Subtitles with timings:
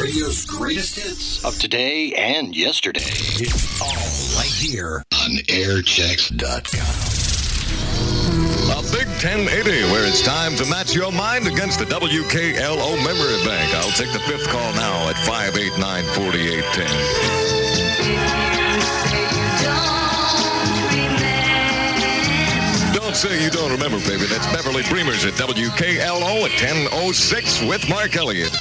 [0.00, 3.00] Radio's greatest hits of today and yesterday.
[3.04, 3.94] It's all
[4.38, 6.80] right here on airchecks.com.
[8.74, 13.72] A Big 1080, where it's time to match your mind against the WKLO memory bank.
[13.74, 16.88] I'll take the fifth call now at 589 4810.
[22.94, 24.26] Don't say you don't remember, baby.
[24.26, 28.56] That's Beverly Bremers at WKLO at 1006 with Mark Elliot.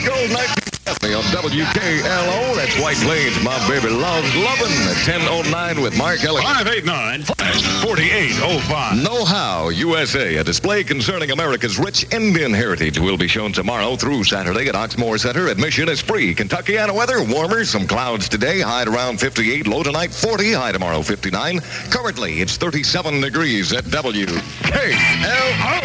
[0.00, 2.56] Gold 1970 on WKLO.
[2.56, 3.42] That's White Plains.
[3.44, 6.44] My baby loves lovin' at 1009 with Mark Elliot.
[6.44, 7.24] 589
[7.82, 9.02] 4805.
[9.02, 14.24] Know How USA, a display concerning America's rich Indian heritage, will be shown tomorrow through
[14.24, 15.48] Saturday at Oxmoor Center.
[15.48, 16.34] Admission is free.
[16.34, 21.02] Kentuckiana weather, warmer, some clouds today, high at around 58, low tonight 40, high tomorrow
[21.02, 21.60] 59.
[21.90, 25.77] Currently, it's 37 degrees at WKLO.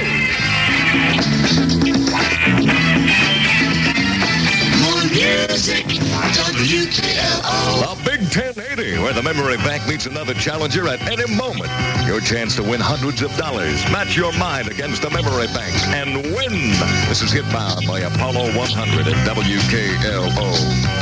[7.46, 11.70] A Big 1080, where the memory bank meets another challenger at any moment.
[12.08, 13.84] Your chance to win hundreds of dollars.
[13.92, 16.72] Match your mind against the memory bank and win.
[17.10, 20.54] This is Hitbound by Apollo 100 at WKLO.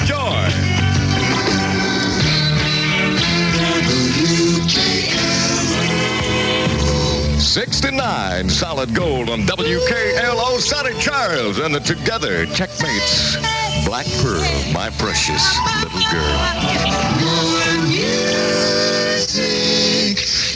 [0.05, 0.81] Joy.
[7.39, 13.60] 69 solid gold on WKLO Sonny Charles and the Together Checkmates.
[13.91, 14.39] Black Pearl,
[14.71, 15.43] my precious
[15.83, 16.39] little girl.
[17.19, 18.15] More music,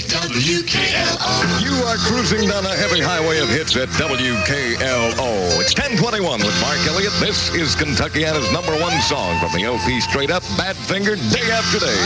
[0.08, 1.60] WKLO.
[1.60, 5.60] You are cruising down a heavy highway of hits at WKLO.
[5.60, 7.12] It's 1021 with Mark Elliot.
[7.20, 12.00] This is Kentuckiana's number one song from the LP Straight Up Badfinger Day After Day.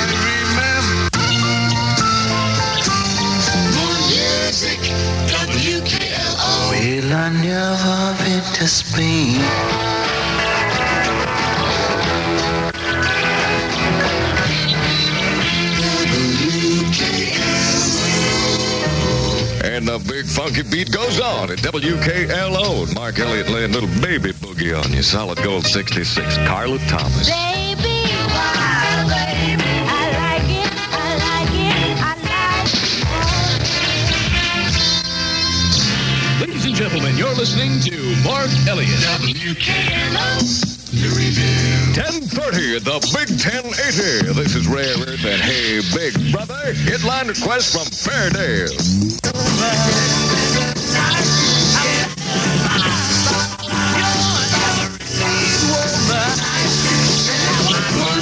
[3.78, 4.82] More music,
[5.30, 6.74] WKLO.
[6.74, 9.69] Well, I never been to Spain.
[20.40, 22.96] Funky beat goes on at WKLO.
[22.96, 25.04] Mark Elliot laying little baby boogie on you.
[25.04, 26.38] Solid gold 66.
[26.48, 27.30] Carla Thomas.
[27.30, 29.62] Baby, why, baby?
[29.62, 32.72] I like it, I like it, I like
[36.40, 36.48] it.
[36.48, 38.92] Ladies and gentlemen, you're listening to Mark Elliot.
[39.20, 40.79] WKLO.
[40.92, 41.94] Louisville.
[42.02, 44.34] 1030, the Big 1080.
[44.34, 46.74] This is Rare Earth and Hey Big Brother.
[46.74, 48.74] Headline request from Fairdale.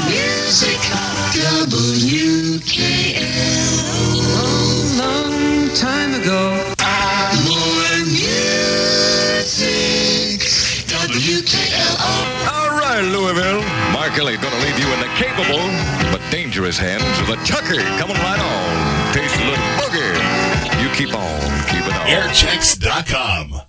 [0.09, 0.81] Music,
[1.71, 3.26] WKLO.
[15.17, 15.65] Capable
[16.13, 17.81] but dangerous hands of the Chucker.
[17.97, 19.13] Coming right on.
[19.13, 20.13] Taste a little boogie.
[20.81, 22.07] You keep on, keep it on.
[22.07, 23.66] Airchecks.com.